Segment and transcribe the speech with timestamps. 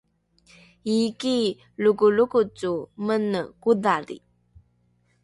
[0.93, 1.35] iiki
[1.83, 2.71] lrokolrokoco
[3.05, 4.17] mene kodhali